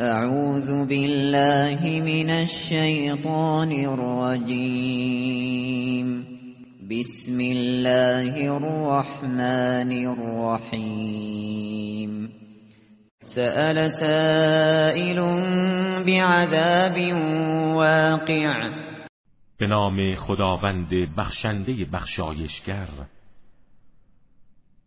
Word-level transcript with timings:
اعوذ 0.00 0.70
بالله 0.88 2.00
من 2.02 2.30
الشیطان 2.30 3.72
الرجیم 3.72 4.86
بسم 6.90 7.38
الله 7.40 8.50
الرحمن 8.50 9.92
الرحیم 10.06 11.24
سأل 13.22 13.90
سائل 13.90 15.18
بعذاب 16.06 16.96
واقع. 17.76 18.70
به 19.58 19.66
نام 19.66 20.14
خداوند 20.14 20.90
بخشنده 21.16 21.84
بخشایشگر 21.92 22.88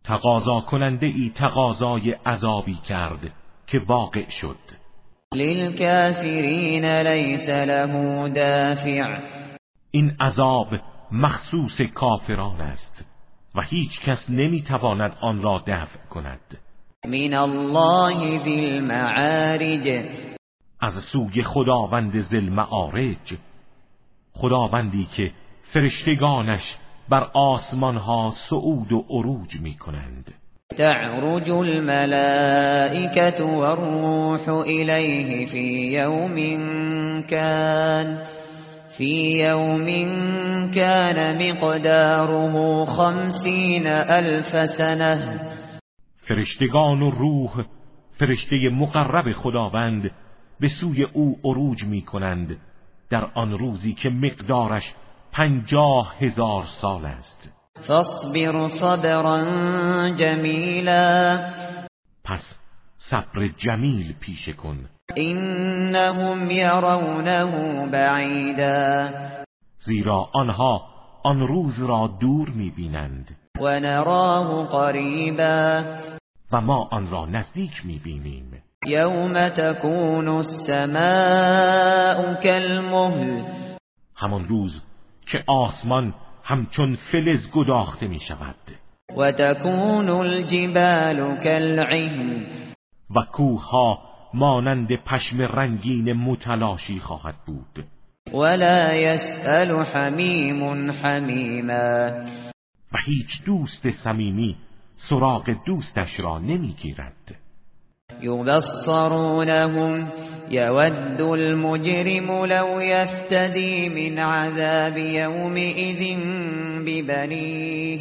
تقاضا 0.04 0.60
کننده 0.60 1.06
ای 1.06 1.32
تقاضای 1.34 2.12
عذابی 2.26 2.74
کرد 2.74 3.32
که 3.66 3.78
واقع 3.88 4.28
شد. 4.28 4.77
للكافرین 5.34 6.84
لیس 6.84 7.48
له 7.48 8.28
دافع. 8.28 9.18
این 9.90 10.16
عذاب 10.20 10.68
مخصوص 11.12 11.80
کافران 11.80 12.60
است 12.60 13.08
و 13.54 13.62
هیچ 13.62 14.00
کس 14.00 14.30
نمی‌تواند 14.30 15.16
آن 15.20 15.42
را 15.42 15.62
دفع 15.66 15.98
کند. 16.10 16.58
من 17.04 17.34
الله 17.34 18.38
ذی 18.38 18.70
المعارج. 18.70 20.08
از 20.80 20.94
سوی 20.94 21.42
خداوند 21.42 22.20
ذی 22.20 22.40
معارج 22.40 23.36
خداوندی 24.32 25.04
که 25.04 25.32
فرشتگانش 25.62 26.76
بر 27.08 27.30
آسمان 27.34 27.96
ها 27.96 28.30
صعود 28.34 28.92
و 28.92 29.04
عروج 29.10 29.60
می 29.60 29.76
کنند 29.76 30.34
تعرج 30.78 31.50
الملائكة 31.50 33.44
والروح 33.44 34.48
إليه 34.48 35.46
في 35.46 35.92
يوم 35.98 36.36
كان 37.22 38.24
في 38.98 39.44
يوم 39.48 39.86
كان 40.74 41.18
مقداره 41.38 42.84
خمسين 42.84 43.86
ألف 43.86 44.66
سنة. 44.66 45.40
فرشتگان 46.16 47.02
و 47.02 47.10
روح 47.10 47.66
فرشته 48.18 48.68
مقرب 48.72 49.32
خداوند 49.32 50.10
به 50.60 50.68
سوی 50.68 51.04
او 51.04 51.38
عروج 51.44 51.84
می 51.84 52.02
کنند 52.02 52.56
در 53.10 53.24
آن 53.34 53.58
روزی 53.58 53.92
که 53.92 54.10
مقدارش 54.10 54.94
پنجاه 55.32 56.14
هزار 56.20 56.62
سال 56.62 57.06
است. 57.06 57.57
فاصبر 57.80 58.68
صبرا 58.68 59.44
جمیلا 60.10 61.38
پس 62.24 62.58
صبر 62.98 63.48
جمیل 63.56 64.14
پیشه 64.20 64.52
کن. 64.52 64.88
انهم 65.16 66.50
یرونه 66.50 67.44
بعیدا. 67.92 69.08
زیرا 69.80 70.28
آنها 70.32 70.82
آن 71.22 71.40
روز 71.40 71.82
را 71.82 72.16
دور 72.20 72.48
می‌بینند. 72.48 73.36
و 73.60 73.80
نراه 73.80 74.68
قریبا. 74.68 75.82
و 76.52 76.60
ما 76.60 76.88
آن 76.92 77.10
را 77.10 77.26
نزدیک 77.26 77.86
می‌بینیم. 77.86 78.62
یوم 78.86 79.48
تکون 79.48 80.28
السماء 80.28 82.34
کالمهل. 82.42 83.42
همان 84.16 84.48
روز 84.48 84.82
که 85.26 85.44
آسمان 85.46 86.14
همچون 86.50 86.96
فلز 86.96 87.50
گداخته 87.50 88.08
می 88.08 88.20
شود 88.20 88.56
و 89.16 89.32
تکون 89.32 90.08
الجبال 90.08 91.40
کالعهن 91.44 92.46
و 93.10 93.20
کوه 93.32 93.70
ها 93.70 93.98
مانند 94.34 94.88
پشم 94.96 95.42
رنگین 95.42 96.12
متلاشی 96.12 97.00
خواهد 97.00 97.34
بود. 97.46 97.86
ولا 98.34 98.94
يسأل 98.94 99.70
حمیم 99.70 100.90
حمیما 100.90 102.08
و 102.92 102.98
هیچ 103.06 103.44
دوست 103.44 103.90
صمیمی 103.90 104.56
سراغ 104.96 105.50
دوستش 105.66 106.20
را 106.20 106.38
نمی‌گیرد. 106.38 107.40
یبصرونهم 108.22 110.08
يود 110.50 111.20
المجرم 111.20 112.44
لو 112.46 112.80
يفتدي 112.80 113.88
من 113.88 114.18
عذاب 114.18 114.96
يومئذ 114.96 116.16
ببنيه. 116.86 118.00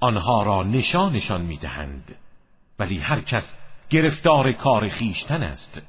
آنها 0.00 0.42
را 0.42 0.62
نشانشان 0.62 1.42
می‌دهند. 1.42 2.16
ولی 2.78 2.98
هر 2.98 3.20
کس 3.20 3.54
گرفتار 3.90 4.52
کار 4.52 4.88
خیشتن 4.88 5.42
است. 5.42 5.82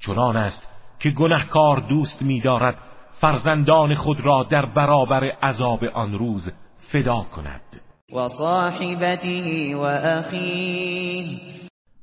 چنان 0.00 0.36
است 0.36 0.62
که 1.00 1.10
گنهکار 1.10 1.80
دوست 1.88 2.22
می‌دارد 2.22 2.78
فرزندان 3.20 3.94
خود 3.94 4.20
را 4.20 4.46
در 4.50 4.66
برابر 4.66 5.24
عذاب 5.24 5.84
آن 5.84 6.18
روز 6.18 6.50
فدا 6.78 7.26
کند. 7.36 7.80
و 8.12 8.28
صاحبته 8.28 9.76
و 9.76 9.80
اخیه 10.18 11.40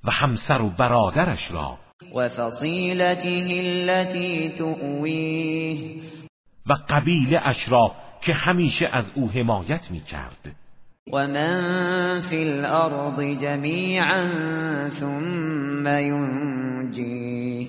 و 0.04 0.12
همسر 0.12 0.62
و 0.62 0.70
برادرش 0.70 1.52
را. 1.52 1.78
وفصيلته 2.16 3.62
التي 3.64 4.50
تؤويه 4.50 6.02
و 6.68 6.74
قبیله 6.90 7.40
اش 7.44 7.72
را 7.72 7.92
که 8.22 8.34
همیشه 8.34 8.88
از 8.92 9.12
او 9.16 9.30
حمایت 9.30 9.92
می 9.92 10.02
کرد 10.02 10.56
و 11.14 11.28
من 11.28 12.20
فی 12.20 12.50
الارض 12.50 13.42
جمیعا 13.42 14.30
ثم 14.90 15.88
ینجیه. 15.88 17.68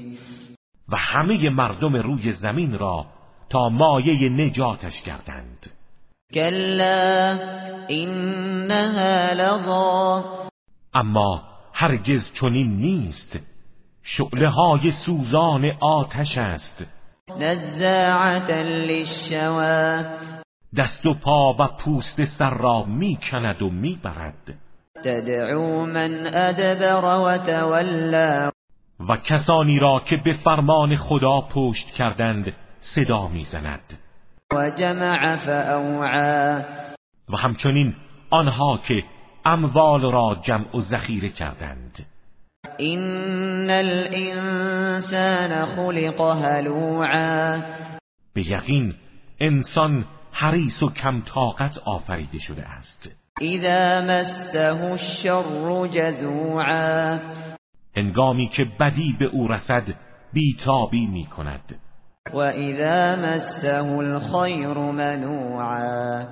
و 0.88 0.96
همه 0.96 1.50
مردم 1.50 1.96
روی 1.96 2.32
زمین 2.32 2.78
را 2.78 3.06
تا 3.50 3.68
مایه 3.68 4.28
نجاتش 4.28 5.02
کردند 5.02 5.70
کلا 6.34 7.38
انها 7.90 9.32
لظا. 9.32 10.24
اما 10.94 11.51
هرگز 11.82 12.32
چنین 12.32 12.76
نیست. 12.76 13.38
شعله 14.02 14.48
های 14.48 14.90
سوزان 14.90 15.64
آتش 15.80 16.38
است. 16.38 16.86
نزاعتا 17.40 18.62
للشوا 18.62 19.96
دست 20.76 21.06
و 21.06 21.14
پا 21.14 21.56
و 21.58 21.68
پوست 21.78 22.24
سر 22.24 22.54
را 22.54 22.84
می 22.84 23.18
کند 23.30 23.62
و 23.62 23.70
می 23.70 24.00
برد 24.04 24.58
تدعو 25.04 25.86
من 25.86 26.26
ادبر 26.34 27.04
و 27.04 27.38
تولا 27.38 28.50
و 29.08 29.16
کسانی 29.16 29.78
را 29.78 30.02
که 30.06 30.16
به 30.16 30.32
فرمان 30.44 30.96
خدا 30.96 31.40
پشت 31.40 31.86
کردند 31.86 32.52
صدا 32.80 33.28
می‌زند. 33.28 33.98
و 34.52 34.70
جمع 34.70 35.36
فاوعا 35.36 36.62
و 37.28 37.36
همچنین 37.36 37.94
آنها 38.30 38.78
که 38.88 39.04
اموال 39.44 40.12
را 40.12 40.36
جمع 40.42 40.76
و 40.76 40.80
ذخیره 40.80 41.28
کردند. 41.28 42.06
این 42.78 43.70
الانسان 43.70 45.48
خلق 45.64 46.20
هلوعا. 46.46 47.62
به 48.34 48.50
یقین 48.50 48.94
انسان 49.40 50.04
حریص 50.32 50.82
و 50.82 50.90
کم 50.90 51.22
طاقت 51.22 51.78
آفریده 51.78 52.38
شده 52.38 52.68
است. 52.68 53.10
اذا 53.40 54.00
مسه 54.00 54.84
الشر 54.84 55.86
جزوعا. 55.86 57.18
هنگامی 57.96 58.48
که 58.48 58.64
بدی 58.80 59.16
به 59.18 59.24
او 59.24 59.48
رسد 59.48 59.84
بیتابی 60.32 61.06
می 61.06 61.26
کند 61.26 61.80
و 62.34 62.38
اذا 62.38 63.16
مسه 63.16 63.84
الخیر 63.84 64.74
منوعا. 64.74 66.26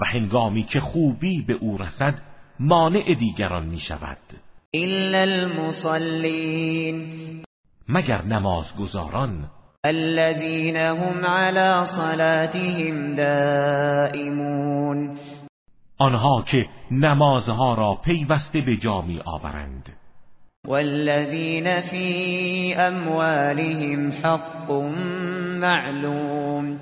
و 0.00 0.04
هنگامی 0.04 0.62
که 0.62 0.80
خوبی 0.80 1.42
به 1.42 1.54
او 1.60 1.78
رسد 1.78 2.14
مانع 2.60 3.14
دیگران 3.14 3.66
می 3.66 3.80
شود 3.80 4.18
الا 4.74 5.22
المصلين. 5.22 6.96
مگر 7.88 8.22
نمازگزاران. 8.22 9.50
الذين 9.84 10.76
هم 10.76 11.24
على 11.24 11.84
صلاتهم 11.84 13.14
دائمون. 13.14 15.18
آنها 15.98 16.44
که 16.46 16.66
نمازها 16.90 17.74
را 17.74 17.94
پیوسته 18.04 18.60
به 18.60 18.76
جا 18.76 19.00
می 19.00 19.20
آورند 19.24 19.96
والذین 20.66 21.80
فی 21.80 22.74
اموالهم 22.78 24.12
حق 24.12 24.70
معلوم. 25.60 26.80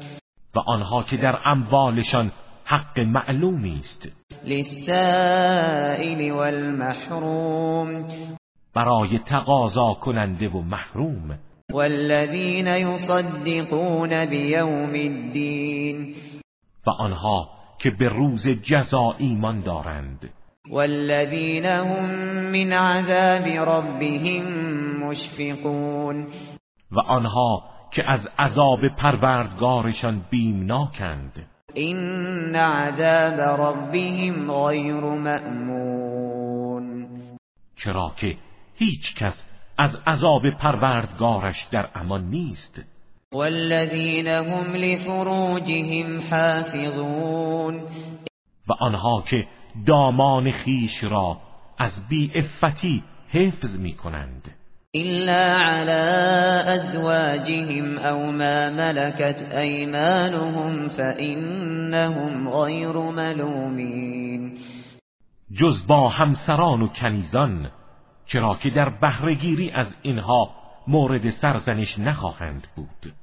و 0.54 0.58
آنها 0.66 1.02
که 1.02 1.16
در 1.16 1.38
اموالشان 1.44 2.32
حق 2.70 3.00
معلومی 3.00 3.78
است. 3.80 4.08
للسائل 4.44 6.30
والمحروم. 6.30 8.08
برای 8.74 9.18
تقاضا 9.18 9.94
کننده 9.94 10.48
و 10.48 10.62
محروم. 10.62 11.38
والذین 11.72 12.66
یصدقون 12.66 14.26
بیوم 14.26 14.92
الدین. 14.92 16.14
و 16.86 16.90
آنها 16.90 17.48
که 17.78 17.90
به 17.90 18.08
روز 18.08 18.48
جزا 18.48 19.14
ایمان 19.18 19.60
دارند. 19.60 20.30
والذین 20.70 21.64
هم 21.64 22.06
من 22.52 22.72
عذاب 22.72 23.68
ربهم 23.68 24.44
مشفقون. 25.06 26.26
و 26.90 27.00
آنها 27.00 27.64
که 27.92 28.02
از 28.06 28.28
عذاب 28.38 28.88
پروردگارشان 28.98 30.24
بیمناکند. 30.30 31.46
این 31.74 32.56
عذاب 32.56 33.40
ربهم 33.40 34.66
غیر 34.66 35.00
مأمون. 35.00 37.08
چرا 37.76 38.12
که 38.16 38.36
هیچ 38.74 39.14
کس 39.14 39.44
از 39.78 39.96
عذاب 40.06 40.42
پروردگارش 40.60 41.66
در 41.72 41.88
امان 41.94 42.30
نیست. 42.30 42.80
والذین 43.32 44.26
هم 44.26 44.74
لفروجهم 44.74 46.20
حافظون. 46.30 47.80
و 48.68 48.72
آنها 48.80 49.24
که 49.26 49.46
دامان 49.86 50.50
خیش 50.50 51.04
را 51.04 51.40
از 51.78 52.08
بی 52.08 52.32
افتی 52.34 53.04
حفظ 53.28 53.78
می 53.78 53.94
کنند 53.94 54.57
إلا 54.96 55.54
على 55.54 56.04
أزواجهم 56.66 57.98
أو 57.98 58.32
ما 58.32 58.70
ملكت 58.70 59.54
أيمانهم 59.54 60.88
فإنهم 60.88 62.48
غير 62.48 63.00
ملومين. 63.00 64.58
جز 65.52 65.86
با 65.86 66.08
همسران 66.08 66.82
و 66.82 66.88
کنیزان 66.88 67.70
چرا 68.26 68.58
که 68.62 68.70
در 68.70 68.88
بهرهگیری 68.88 69.70
از 69.70 69.94
اینها 70.02 70.50
مورد 70.86 71.30
سرزنش 71.30 71.98
نخواهند 71.98 72.66
بود. 72.76 73.14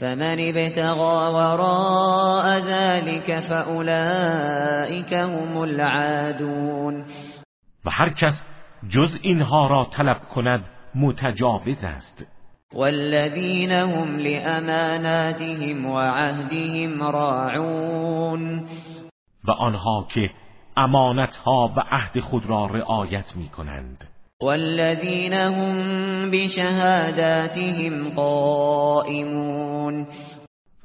فمن 0.00 0.36
ابتغى 0.40 1.32
وراء 1.34 2.60
ذلك 2.60 3.40
فأولئك 3.40 5.12
هم 5.12 5.56
العادون. 5.56 7.04
و 7.84 7.90
هر 7.90 8.10
کس 8.10 8.44
جز 8.88 9.18
اینها 9.22 9.66
را 9.66 9.88
طلب 9.92 10.20
کند 10.34 10.68
متجاوز 10.94 11.84
است. 11.84 12.26
والذین 12.74 13.70
هم 13.70 14.16
لأماناتهم 14.16 15.86
وعهدهم 15.86 17.02
راعون. 17.02 18.68
و 19.44 19.50
آنها 19.50 20.06
که 20.14 20.30
امانتها 20.76 21.72
و 21.76 21.80
عهد 21.90 22.20
خود 22.20 22.46
را 22.46 22.66
رعایت 22.66 23.36
می 23.36 23.48
کنند 23.48 24.04
والذین 24.42 25.32
هم 25.32 26.30
بشهاداتهم 26.30 28.14
قائمون. 28.14 30.06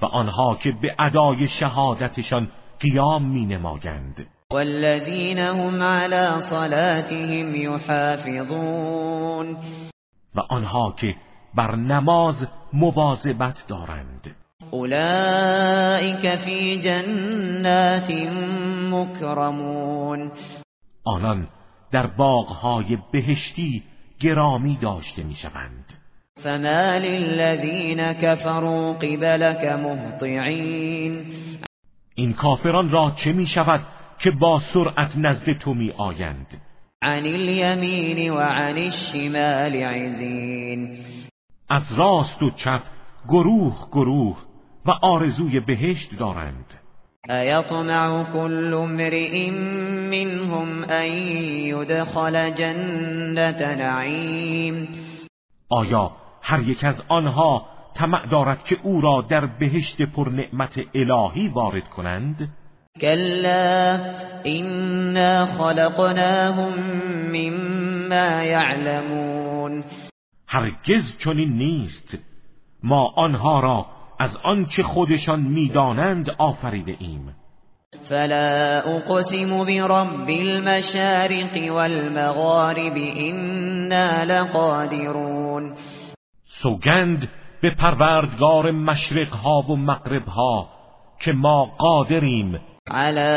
و 0.02 0.06
آنها 0.06 0.58
که 0.64 0.70
به 0.82 0.96
ادای 1.00 1.48
شهادتشان 1.48 2.52
قیام 2.80 3.32
می 3.32 3.46
نمایند 3.46 4.28
والذین 4.54 5.40
هم 5.40 5.84
على 5.84 6.40
صلاتهم 6.40 7.56
یحافظون. 7.56 9.58
و 10.36 10.40
آنها 10.40 10.96
که 10.98 11.16
بر 11.56 11.76
نماز 11.76 12.48
مواظبت 12.74 13.66
دارند. 13.68 14.36
اولئک 14.72 16.36
فی 16.36 16.80
جنات 16.80 18.12
مکرمون. 18.92 20.32
آنان 21.04 21.48
در 21.92 22.08
باغهای 22.08 22.98
بهشتی 23.12 23.84
گرامی 24.20 24.78
داشته 24.82 25.24
می‌شوند. 25.24 25.94
فما 26.38 26.98
للذین 26.98 28.14
کفروا 28.14 28.94
قبلك 28.94 29.64
مهطعین. 29.64 31.26
این 32.16 32.34
کافران 32.34 32.90
را 32.90 33.12
چه 33.16 33.32
می 33.32 33.48
شود 33.48 33.82
که 34.20 34.32
با 34.32 34.60
سرعت 34.60 35.18
نزد 35.18 35.54
تو 35.54 35.74
می 35.74 35.92
آیند 35.92 36.62
عن 37.02 37.26
الیمین 37.26 38.32
و 38.32 38.38
عن 38.38 38.78
الشمال 38.78 39.76
عزین 39.76 40.98
از 41.70 41.94
راست 42.00 42.44
و 42.44 42.50
چپ 42.50 42.82
گروه 43.28 43.88
گروه 43.92 44.38
و 44.86 44.92
آرزوی 45.02 45.60
بهشت 45.60 46.20
دارند. 46.20 46.66
ایطمع 47.30 48.24
كل 48.24 48.74
امرئ 48.74 49.50
منهم 50.12 50.84
ان 50.90 51.12
يدخل 51.68 52.50
جنت 52.50 53.62
نعیم 53.62 54.88
آیا 55.70 56.12
هر 56.42 56.70
یک 56.70 56.84
از 56.84 57.06
آنها 57.10 57.66
طمع 57.96 58.26
دارد 58.32 58.64
که 58.64 58.78
او 58.84 59.02
را 59.02 59.26
در 59.30 59.46
بهشت 59.46 60.02
پر 60.02 60.30
نعمت 60.30 60.80
الهی 60.96 61.48
وارد 61.48 61.90
کنند؟ 61.90 62.50
كلا 63.02 63.96
إنا 64.46 65.46
خلقناهم 65.46 66.74
مما 67.32 68.44
يعلمون. 68.44 69.84
هرگز 70.48 71.18
چنین 71.18 71.58
نیست. 71.58 72.20
ما 72.84 73.14
آنها 73.16 73.60
را 73.60 73.86
از 74.20 74.38
آنچه 74.44 74.84
خودشان 74.84 75.42
می‌دانند 75.42 76.30
آفریده 76.38 76.96
ایم. 77.00 77.36
فلا 78.10 78.82
اقسم 78.86 79.66
برب 79.66 80.30
المشارق 80.30 81.74
والمغارب 81.76 82.98
إنا 83.20 84.24
لقادرون. 84.24 85.76
سوگند 86.46 87.30
به 87.62 87.76
پروردگار 87.76 88.72
مشرقها 88.72 89.60
و 89.60 89.76
مغربها 89.76 90.70
که 91.20 91.32
ما 91.32 91.66
قادریم 91.78 92.60
على 92.92 93.32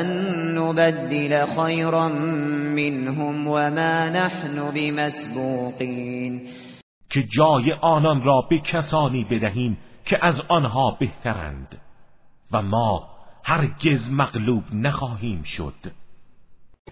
أن 0.00 0.08
نبدل 0.54 1.46
خيرا 1.46 2.08
منهم 2.76 3.46
وما 3.46 4.08
نحن 4.08 4.70
بمسبوقين. 4.70 6.40
که 7.10 7.20
جای 7.22 7.72
آنان 7.82 8.22
را 8.22 8.42
به 8.50 8.58
کسانی 8.58 9.24
بدهیم 9.24 9.78
که 10.04 10.18
از 10.22 10.42
آنها 10.48 10.96
بهترند 11.00 11.80
و 12.52 12.62
ما 12.62 13.08
هرگز 13.44 14.12
مغلوب 14.12 14.64
نخواهیم 14.72 15.42
شد. 15.42 15.92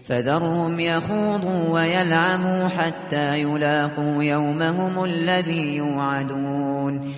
فذرهم 0.03 0.79
يخوضوا 0.79 1.73
ويلعموا 1.73 2.67
حتى 2.67 3.39
يلاقوا 3.39 4.23
يومهم 4.23 4.99
الذي 4.99 5.75
يوعدون. 5.75 7.13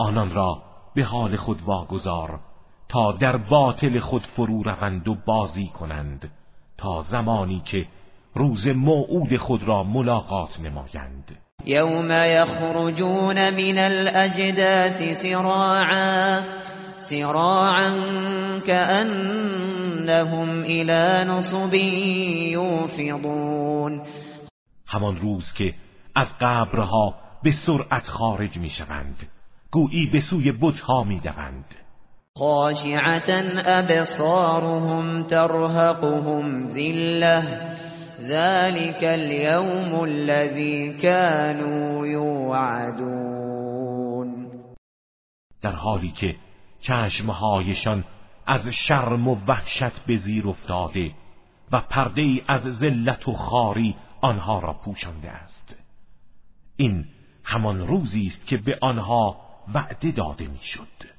آنان 0.00 0.30
را 0.30 0.62
به 0.96 1.04
حال 1.04 1.36
خود 1.36 1.62
واگذار 1.62 2.51
تا 2.92 3.12
در 3.12 3.36
باطل 3.36 3.98
خود 3.98 4.22
فرو 4.26 4.62
روند 4.62 5.08
و 5.08 5.16
بازی 5.26 5.68
کنند 5.68 6.30
تا 6.78 7.02
زمانی 7.02 7.62
که 7.64 7.86
روز 8.34 8.68
موعود 8.68 9.36
خود 9.36 9.62
را 9.62 9.82
ملاقات 9.82 10.60
نمایند. 10.60 11.38
یوم 11.64 12.08
یخرجون 12.10 13.50
من 13.50 13.78
الاجداث 13.78 15.22
سراعا 15.22 16.40
سراعا 16.98 17.90
كأنهم 18.66 20.48
الى 20.62 21.24
نصب 21.30 21.74
یوفضون. 22.52 24.02
همان 24.86 25.16
روز 25.16 25.52
که 25.52 25.74
از 26.14 26.34
قبرها 26.40 27.14
به 27.42 27.50
سرعت 27.50 28.08
خارج 28.08 28.58
می 28.58 28.70
شوند 28.70 29.28
گویی 29.70 30.06
به 30.12 30.20
سوی 30.20 30.52
بتها 30.52 31.04
می 31.04 31.20
دوند 31.20 31.64
خاشعة 32.38 33.30
أبصارهم 33.66 35.22
ترهقهم 35.26 36.66
ذلة. 36.66 37.42
ذلك 38.20 39.04
اليوم 39.04 40.04
الذي 40.04 40.92
كانوا 40.92 42.06
يوعدون. 42.06 43.52
در 45.62 45.72
حالی 45.72 46.10
که 46.10 46.36
چشمهایشان 46.80 48.04
از 48.46 48.68
شرم 48.68 49.28
و 49.28 49.36
وحشت 49.48 50.06
به 50.06 50.16
زیر 50.16 50.48
افتاده 50.48 51.10
و 51.72 51.80
پرده 51.80 52.22
از 52.48 52.62
ذلت 52.62 53.28
و 53.28 53.32
خاری 53.32 53.96
آنها 54.20 54.58
را 54.58 54.72
پوشانده 54.72 55.30
است. 55.30 55.82
این 56.76 57.04
همان 57.44 57.86
روزی 57.86 58.26
است 58.26 58.46
که 58.46 58.56
به 58.56 58.78
آنها 58.82 59.36
وعده 59.74 60.10
داده 60.10 60.48
می‌شد. 60.48 61.11